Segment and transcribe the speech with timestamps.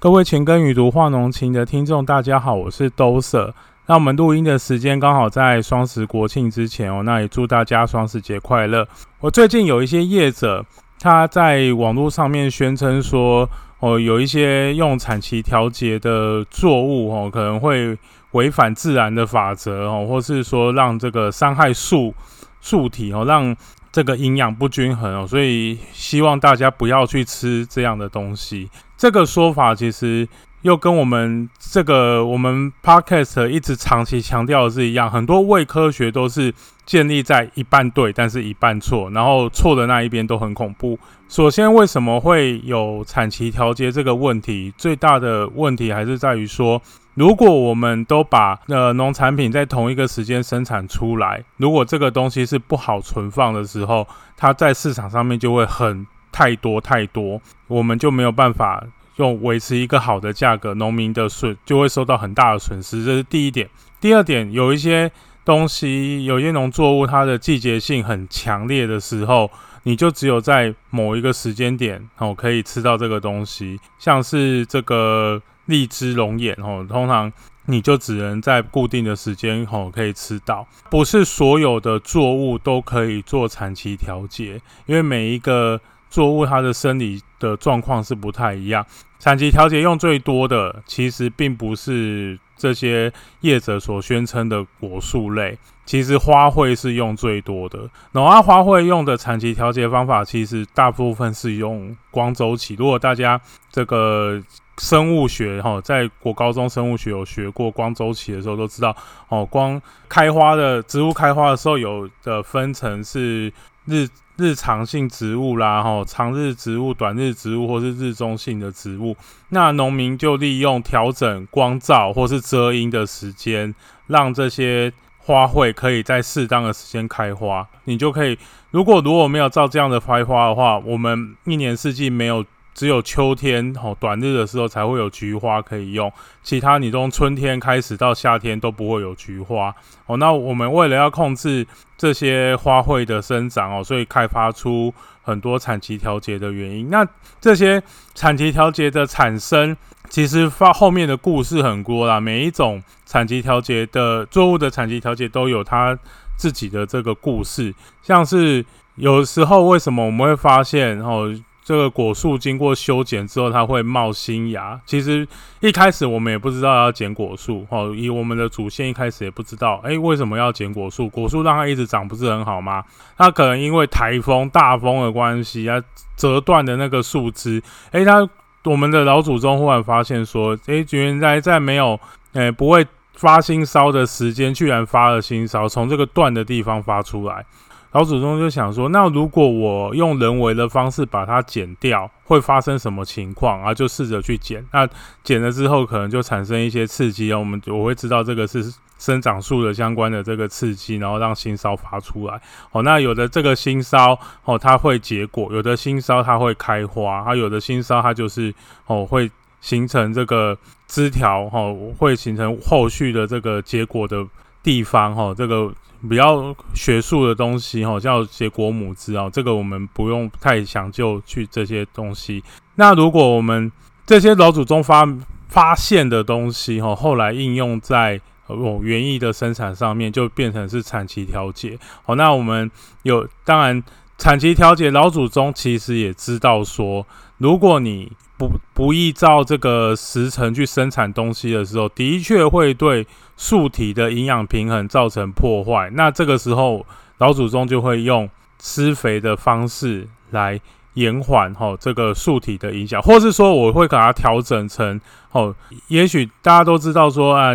[0.00, 3.54] 各位情根与读画浓情的听众，大家好，我是兜舍。
[3.84, 8.88] 那我们录音的时间刚好在双十国庆之前哦，那也祝大家双十节快乐。
[9.20, 10.64] 我最近有一些业者，
[10.98, 13.46] 他在网络上面宣称说，
[13.80, 17.94] 哦，有一些用产期调节的作物哦，可能会
[18.30, 22.14] 违反自然的法则哦，或是说让这个伤害树
[22.62, 23.54] 树体哦，让
[23.92, 28.70] 这个营养不均衡哦，所以希望大家不要去吃这样的东西。
[29.00, 30.28] 这个说法其实
[30.60, 36.52] 又跟我们这个我们 podcast 一直长期强调的是一样，很多伪科学都是
[36.84, 40.98] 建立在一半对，但是一半错，然后错的那一边都很恐怖。
[41.30, 44.70] 首先，为什么会有产期调节这个问题？
[44.76, 46.82] 最大的问题还是在于说，
[47.14, 54.06] 如果我们都把呃农产品在同一个时间生产出来，如果这个东西是不好存放的时候，
[54.36, 56.06] 它在市场上面就会很。
[56.40, 58.82] 太多太多，我们就没有办法
[59.16, 63.04] 用维持一个好的价格，农民的损就会受到很大的损失。
[63.04, 63.68] 这是第一点。
[64.00, 65.12] 第二点，有一些
[65.44, 69.50] 东西，有些农作物，它的季节性很强烈的时候，
[69.82, 73.78] 你就只有在某一个时间点哦，可以吃到这个东西。
[73.98, 77.30] 像是这个荔枝龙眼哦，通常
[77.66, 80.66] 你就只能在固定的时间哦可以吃到。
[80.88, 85.78] 不是所有的作物都可以做产期调节，因为每一个。
[86.10, 88.84] 作物它的生理的状况是不太一样，
[89.20, 97.88] 产期调节用最多的其实并不是这些业者所宣称的果树类，其实花卉是用最多的。
[98.10, 102.74] 然后花卉用的产期调节方法，其实大部分是用光周期。
[102.74, 104.42] 如果大家这个
[104.78, 108.94] 生物学哈，在国高中生物学有学过光周期的时候，都知道
[109.28, 113.52] 哦，光开花的植物开花的时候，有的分成是
[113.86, 114.08] 日。
[114.40, 119.14] 日常性植物啦，吼，长日植物、短日植物，或是日中性的植物，
[119.50, 123.74] 那农民就利用调整光照或是遮阴的时间，
[124.06, 127.68] 让这些花卉可以在适当的时间开花。
[127.84, 128.38] 你就可以，
[128.70, 132.44] 如果如果没有照这样的开花的话，我们一年四季没有。
[132.74, 136.10] 只有秋天哦，短日的时候才会有菊花可以用，
[136.42, 139.74] 其他你从春天开始到夏天都不会有菊花
[140.06, 140.16] 哦。
[140.16, 141.66] 那我们为了要控制
[141.98, 146.88] 这些花卉的生长哦，所以开发出很多产期调节的原因。
[146.88, 147.06] 那
[147.40, 147.82] 这些
[148.14, 149.76] 产期调节的产生，
[150.08, 152.18] 其实发后面的故事很多啦。
[152.18, 155.98] 每一种产期调节的作物的产期调节都有它
[156.36, 158.64] 自己的这个故事，像是
[158.94, 161.34] 有时候为什么我们会发现哦？
[161.70, 164.80] 这个果树经过修剪之后，它会冒新芽。
[164.84, 165.24] 其实
[165.60, 171.08] 一开始我们也不知道要剪果树，哦，以我们的祖先一开始也不知道，哎，为什么要剪果树？
[171.08, 172.82] 果树让它一直长不是很好吗？
[173.16, 175.80] 它可能因为台风、大风的关系啊，
[176.16, 177.62] 折断的那个树枝。
[177.92, 178.28] 哎，它
[178.64, 182.00] 我们的老祖宗忽然发现说，哎，原来在没有，
[182.32, 187.46] 哎，不会发新梢的时间，居然发了新梢，从这个断的地方发出来。
[187.92, 193.74] 老祖宗就想说，那如果我用人为的方式把它剪掉，会发生什么情况啊？
[193.74, 194.64] 就试着去剪。
[194.72, 194.88] 那
[195.24, 197.38] 剪了之后，可能就产生一些刺激啊。
[197.38, 202.40] 我们我会知道这个是生长树的相关的这个刺激，然后让新梢发出来。
[202.70, 208.54] 哦，那有的这个新梢哦，它会结果；有的新梢它会开花；啊有的新梢它就是
[208.86, 209.28] 哦会
[209.60, 214.24] 形成这个枝条，哦会形成后续的这个结果的
[214.62, 215.72] 地方，哈这个。
[216.08, 222.42] 比较学术的东西哈，叫结果母枝啊，这个我们不用太讲究去这些东西。
[222.76, 223.70] 那如果我们
[224.06, 225.06] 这些老祖宗发
[225.48, 231.78] 发现的东西哈，后来应用在哦园艺的生产上面，就变成是产期调节。
[232.02, 232.70] 好，那我们
[233.02, 233.84] 有当然
[234.16, 237.06] 产期调节，老祖宗其实也知道说，
[237.36, 243.06] 如果你不不依照这个时辰去生产东西的时候，的确会对
[243.36, 245.90] 树体的营养平衡造成破坏。
[245.92, 246.86] 那这个时候，
[247.18, 248.26] 老祖宗就会用
[248.58, 250.58] 施肥的方式来
[250.94, 254.98] 延缓哈这个树体的影响，或是说我会给它调整成
[255.32, 255.54] 哦，
[255.88, 257.50] 也许大家都知道说啊，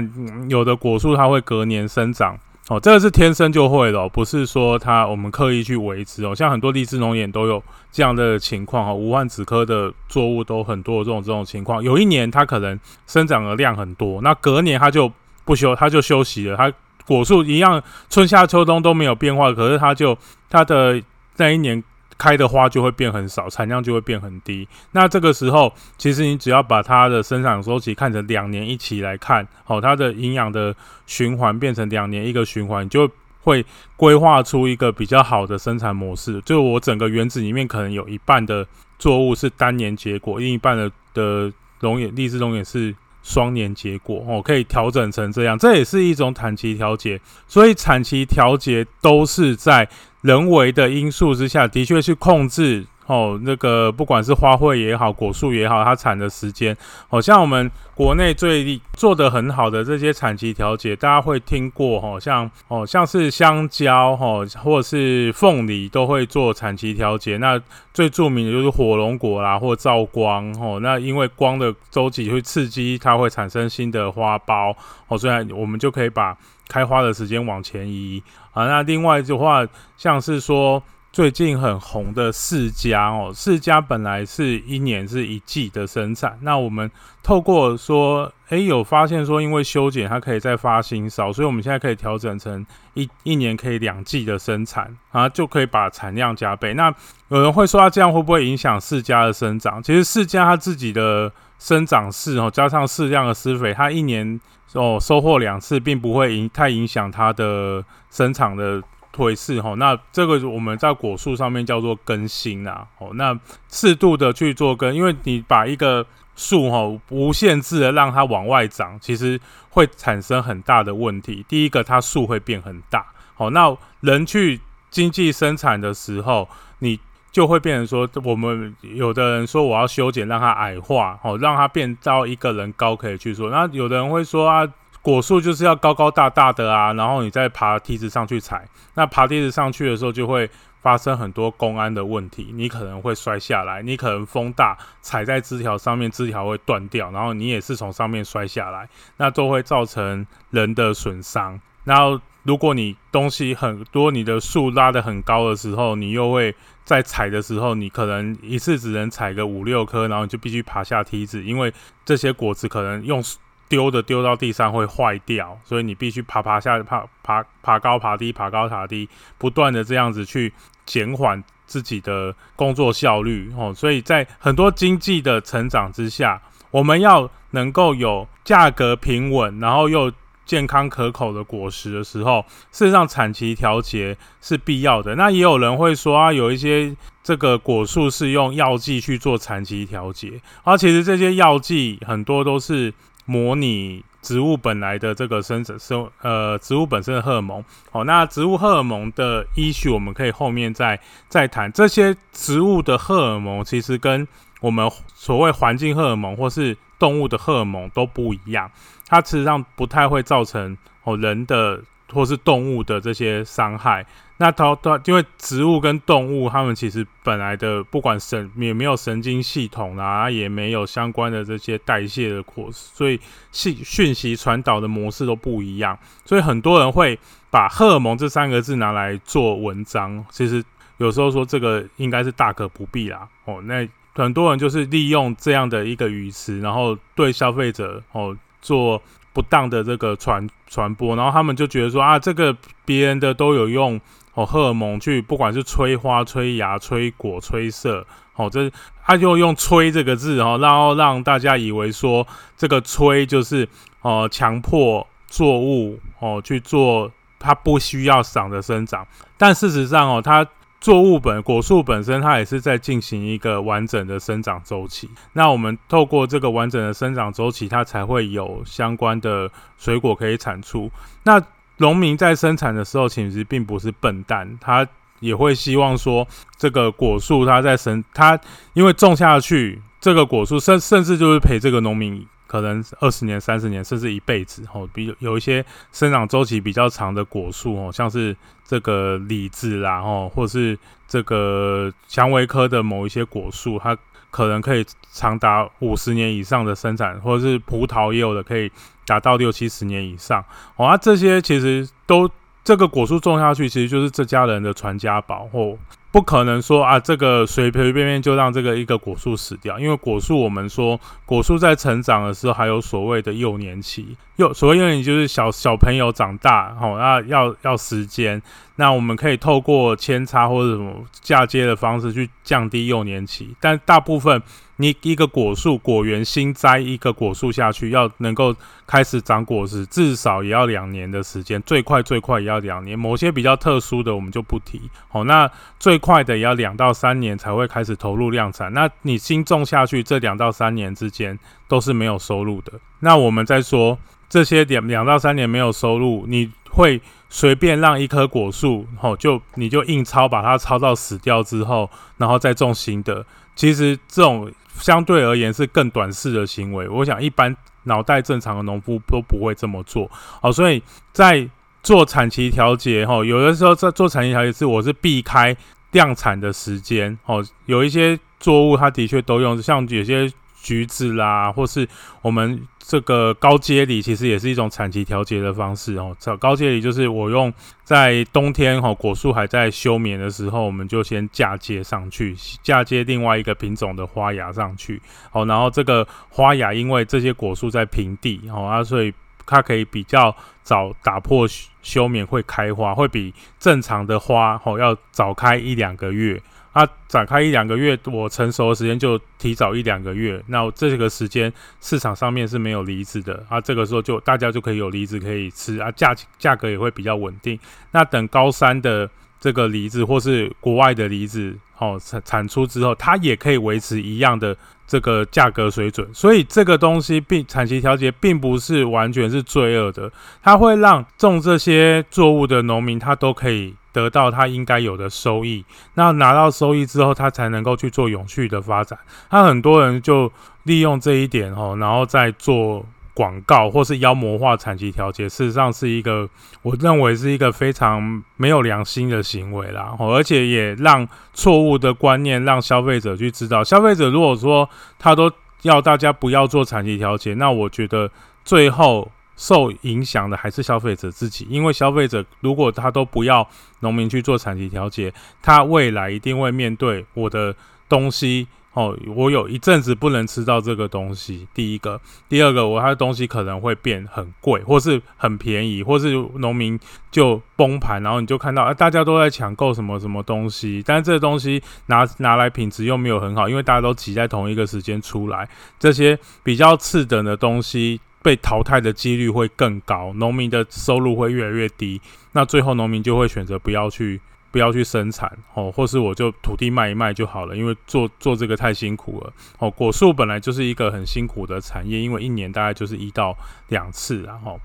[0.47, 2.37] 有的果树它会隔年生长。
[2.67, 6.33] 哦，这个是天生就会的，不是说它我们刻意去维持哦。
[6.33, 11.83] 像很多荔枝农眼都有这样的情况哈，无患子科的作物都很多这种这种情况。
[11.83, 15.11] 有一年它可能生长的量很多，那隔年它就
[15.43, 16.57] 不休，它就休息了。
[16.57, 16.73] 它
[17.05, 20.17] 果树一样春夏秋冬都没有变化，可是它就
[20.49, 21.01] 它的
[21.37, 21.83] 那一年。
[22.17, 24.67] 开的花就会变很少，产量就会变很低。
[24.91, 30.75] 那这个时候，其实你只要把它的生长周期看成两年一起来看，好，它的营养的
[31.05, 33.09] 循环变成两年一个循环，就
[33.41, 33.65] 会
[33.95, 36.41] 规划出一个比较好的生产模式。
[36.41, 38.67] 就我整个园子里面可能有一半的
[38.97, 41.53] 作物是单年结果，另一半的的。
[41.81, 42.95] 龙眼、荔枝龙眼是
[43.25, 47.19] 双年结果哦，可以调整成这样，这也是一种产期调节。
[47.47, 49.89] 所以产期调节都是在
[50.21, 52.85] 人为的因素之下，的确是控制。
[53.07, 56.75] 哦，那个不管是花卉也好，果树也好，它产的时间，
[57.07, 67.37] 好像我们国内最做的很好的这些产期调节，大家会听过，哈，像哦，像是香蕉，哈，或者是凤梨都会做产期调节。
[67.37, 67.61] 那
[67.93, 74.75] 最著名的就是火龙果啦，或照光，哦，那因为光的周期会刺激它会产生新的花苞，
[75.07, 76.35] 哦，所以我们就可以把
[76.67, 78.23] 开花的时间往前移。
[78.51, 79.63] 啊，那另外的话，
[79.95, 80.81] 像是说。
[81.15, 86.91] 最近很红的世家哦，世家本来是一年是一季的生产，那我们
[87.23, 92.65] 透过说，哎，有发现说，因为修剪它可以再发新烧，所以我们现在可以调整成
[92.95, 96.73] 一一年可以两季的生产，啊，就可以把产量加倍。
[96.73, 96.93] 那
[97.29, 99.81] 有人会说，它这样会不会影响世家的生长？
[99.81, 104.37] 其实世家它自己的生长势哦，加上适量的施肥，它一年
[104.73, 108.83] 哦收获两次，并不会影太影响它的生长的。
[109.15, 113.39] 推式哈，那这个我们在果树上面叫做更新啊，哦，那
[113.69, 119.39] 适度的去做根，因为你把一个树哈无限制的让它往外长，其实
[119.69, 121.45] 会产生很大的问题。
[121.47, 124.59] 第一个，它树会变很大，好，那人去
[124.89, 126.99] 经济生产的时候，你
[127.31, 134.67] 就会变成说，我们有的人说我要修剪让它矮化，哦，让它变到一个人高可以去做，那有的人会说啊。
[135.05, 140.49] 果树就是要高高大大的啊，然后你再爬梯子上去踩，那爬梯子上去的时候就会
[140.81, 151.61] 发生很多公安的问题，你可能会摔下来，你可能风大踩在枝条上面，枝条会断掉，然后你也是从上面摔下来，那都会造成人的损伤。
[151.83, 161.71] 然后如果你东西很多，你的树拉得很高的时候，你又会在踩的时候，你可能一次只能踩个五六颗，然后你就必须爬下梯子，因为
[162.03, 163.23] 这些果子可能用。
[163.67, 169.09] 丢的丢到地上会坏掉，所以你必须爬爬下爬爬爬高爬低爬高爬低，
[169.39, 170.53] 不断的这样子去
[170.85, 173.73] 减缓自己的工作效率哦。
[173.73, 176.39] 所以在很多经济的成长之下，
[176.69, 180.13] 我们要能够有价格平稳，然后又
[180.45, 185.15] 健康可口的果实的时候，事实上产期调节是必要的。
[185.15, 192.93] 那也有人会说啊，有一些这个果树是用药剂去做产期调节，而其实这些药剂很多都是。
[193.25, 201.71] 模拟植物本来的这个生长生呃植物本身的荷尔蒙，好，那植物荷尔蒙的依序我们可以后面再再谈。
[201.71, 204.27] 这些植物的荷尔蒙其实跟
[204.61, 208.71] 我们所谓环境荷尔蒙或是动物的荷尔蒙都不一样，
[209.07, 211.81] 它实际上不太会造成哦人的。
[212.13, 214.05] 或是动物的这些伤害，
[214.37, 223.19] 那它它因为植物跟动物，它们其实本来的不管神也没有神经系统啊，也没有相关的这些代谢的过所以
[223.51, 227.17] 信讯息传导的模式都不一样，所以很多人会
[227.49, 230.63] 把荷尔蒙这三个字拿来做文章，其实
[230.97, 233.27] 有时候说这个应该是大可不必啦。
[233.45, 239.01] 哦，那很多人就是利用这样的一个语词，然后对消费者哦做。
[239.35, 242.55] 不当的这个传传播，然后他们就觉得说啊，这个
[242.85, 243.99] 别人的都有用
[244.33, 248.71] 哦，荷尔蒙去，不管是催花、催芽、催果、催色，哦，这
[249.05, 253.67] 他就用“催”这个字，哦，然后让大家以为说这个“催”就是
[254.01, 259.05] 哦，强迫作物哦去做它不需要长的生长，
[259.37, 260.47] 但事实上哦，它。
[260.85, 265.09] 作物本果树本身，它也是在进行一个完整的生长周期。
[265.33, 269.49] 那我们透过这个完整的生长周期，它才会有相关的
[269.79, 270.91] 水果可以产出。
[271.23, 271.41] 那
[271.77, 274.87] 农民在生产的时候，其实并不是笨蛋，他
[275.21, 278.39] 也会希望说，这个果树它在生，它
[278.73, 282.23] 因为种下去，这个果树甚甚至就是陪这个农民。
[282.47, 284.87] 可能二十年、三十年，甚至一辈子哦。
[284.93, 288.35] 比有一些生长周期比较长的果树哦，像是
[288.65, 293.97] 这个李子啦哦，或是这个蔷薇科的某一些果树，它
[294.29, 298.71] 可能可以长达五十年以上的生产，或者是葡萄也有的可以
[299.05, 300.43] 达到六七十年以上
[300.75, 300.85] 哦。
[300.85, 302.29] 啊，这些其实都
[302.63, 305.77] 这个果树种下去，其实就是这家人的传家宝哦。
[306.15, 318.41] 不可能说啊，这个随随便便就让这个一个果树死掉，因为果树我们说果树在成长的时候还有所谓的幼年期，幼所谓幼年就是小小朋友长大，吼，那要要时间，
[318.77, 324.41] 那我们可以透过扦插或者什么嫁接的方式去降低幼年期，但大部分。
[324.77, 328.53] 你一个果树果园新栽一个果树下去，要能够
[328.85, 332.99] 开始长果实，至少也要两年的时间，最快最快也要两年。
[332.99, 334.81] 某些比较特殊的，我们就不提。
[335.07, 338.71] 好，那最快的也要两到三年才会开始投入量产。
[338.73, 342.73] 那你新种下去这两到三年之间都是没有收入的。
[342.99, 343.97] 那我们再说
[344.29, 353.25] 这些两两到三年没有收入，你会随便让一棵果树，吼，就你就硬抄把它抄到死掉之后，然后再种新的。
[353.55, 356.87] 其实这种相对而言是更短视的行为。
[356.87, 360.07] 我想一般脑袋正常的农夫都不会这么做。
[360.39, 361.49] 好，所以在
[361.81, 365.55] 做产期调节，吼，有的时候在做产期调节是我是避开
[365.95, 367.17] 量产的时间。
[367.25, 370.31] 哦，有一些作物它的确都用，像有些。
[370.65, 371.87] 橘子啦，或是
[372.23, 376.17] 我们这个高阶梨，其实也是一种产期调节的方式哦。
[376.19, 384.99] 这高阶梨就是我用在冬天哈果树还在休眠的时候，我们就先嫁接上去，嫁接另外一个品种的花芽上去。
[385.31, 389.13] 哦，然后这个花芽因为这些果树在平地哦啊，所以
[389.45, 391.47] 它可以比较早打破
[391.81, 396.41] 休眠，会开花，会比正常的花哦要早开一两个月。
[396.73, 400.43] 它展开一两个月，我成熟的时间就提早一两个月。
[400.47, 401.49] 那这个时间
[401.79, 407.57] 市场上面是没有梨子的啊，这个时候就大家就可以有梨子可以吃啊，价价格也会比较稳定。
[407.91, 409.09] 那等高山的
[409.39, 414.53] 这个梨子或是国外的梨子哦产产出之后，它也可以维持一样的
[414.87, 416.07] 这个价格水准。
[416.13, 420.11] 所以这个东西并产期调节并不是完全是罪恶的，
[420.41, 423.75] 它会让种这些作物的农民他都可以。
[423.95, 425.63] 得到他应该有的收益，
[425.93, 428.99] 那拿到收益之后，他才能够去做永续的发展。
[429.29, 430.29] 他很多人就
[430.63, 436.29] 利用这一点哦，然后再做广告或是妖魔化产期调节，事实上是一个
[436.61, 439.95] 我认为是一个非常没有良心的行为啦。
[439.97, 443.63] 而且也让错误的观念让消费者去知道。
[443.63, 444.69] 消费者如果说
[444.99, 445.31] 他都
[445.63, 448.11] 要大家不要做产期调节，那我觉得
[448.43, 449.11] 最后。
[449.37, 453.45] 受影响的还是消费者自己，因为消费者如果他都不要
[453.81, 457.53] 农民去做产期调节，他未来一定会面对我的
[457.89, 461.47] 东西哦，我有一阵子不能吃到这个东西。
[461.53, 466.79] 第一个，第二个，我它的东西可能会变很贵，或是很便宜，或是农民
[467.09, 477.99] 就崩盘，然后你就看到啊，大家都在抢购什么什么东西，但是这东西拿拿来品质又没有很好，因为大家都挤在同一个时间出来，这些比较次等的东西。
[478.21, 482.01] 被淘汰的几率会更高，农民的收入会越来越低，
[482.31, 484.19] 那最后农民就会选择不要去
[484.55, 489.69] 不要去生产哦，或是我就土地卖一卖就好了，因为做做这个太辛苦了哦。
[489.69, 494.57] 果树本来就是一个很辛苦的产业，因为一年大概就是一到两次，然后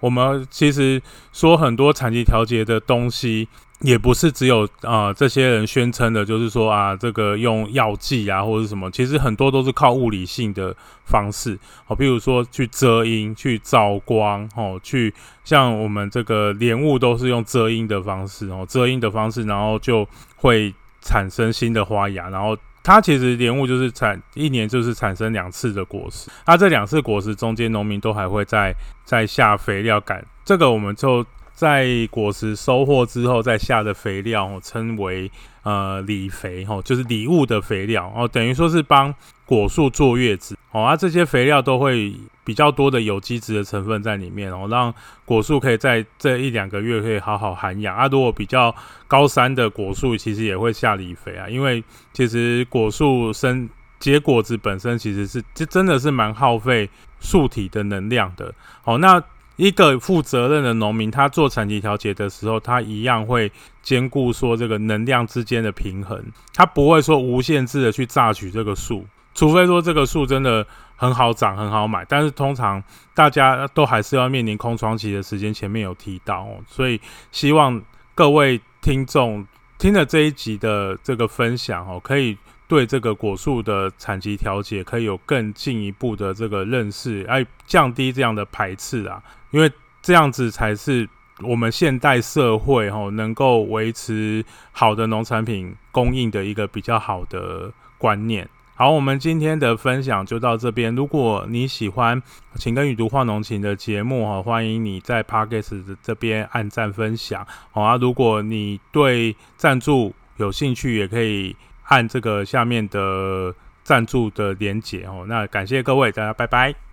[0.00, 3.46] 我们其实说很多产地调节的东西。
[3.84, 10.74] 也不是只有啊这些人宣称的，就是说啊这个用药剂啊或者什么，其实很多都是靠物理性的
[11.04, 15.12] 方式，哦，比如说去遮阴、去照光，哦，去
[15.44, 28.74] 像我们这个莲雾都是用遮阴的方式，哦，遮阴的方式，然后就会产生新的花芽，然后它其实莲雾就是产一年就是产生两次的果实，它这两次果实中间农民都还会再
[29.04, 31.22] 再下肥料感，这个我们就。
[31.54, 35.30] 在果实收获之后，再下的肥料称为
[35.62, 39.14] 呃礼肥吼，就是礼物的肥料哦，等于说是帮
[39.46, 40.82] 果树坐月子哦。
[40.82, 42.12] 啊，这些肥料都会
[42.44, 44.92] 比较多的有机质的成分在里面哦，让
[45.24, 48.08] 果树可以在这一两个月可以好好涵养啊。
[48.08, 48.74] 如果比较
[49.06, 51.82] 高山的果树，其实也会下礼肥啊，因为
[52.12, 53.68] 其实果树生
[54.00, 58.98] 结果子本身其实是这真的是蛮耗费树体的能量的哦。
[58.98, 59.22] 那
[59.56, 63.50] 一个负责任的农民，他做产期调节的时候，他一样会
[63.82, 66.20] 兼顾说这个能量之间的平衡，
[66.52, 72.82] 他不会说无限制的去榨取这个树，除非说这个树真的很好长、很好买，但是通常
[73.14, 77.80] 大家都还是要面临空窗期的时间，前面有提到哦，所以希望
[78.14, 79.46] 各位听众
[79.78, 82.36] 听了这一集的这个分享哦，可以。
[82.66, 91.06] 对这个果树的产期调节可以有更进一步的这个认识，哎，降低这样的排斥啊，因为这样子才是
[91.42, 94.42] 我们现代社会哈能够维持
[94.72, 98.48] 好的农产品供应的一个比较好的观念。
[98.76, 100.92] 好，我们今天的分享就到这边。
[100.94, 102.20] 如果你喜欢
[102.56, 107.46] 《情跟与读画农情》的节目哈，欢迎你在 p a r k e s 这边按赞分享。
[107.70, 111.54] 好啊，如果你对赞助有兴趣，也可以。
[111.84, 116.83] 按这个下面的赞助的连结哦，那感谢各位，大家拜拜。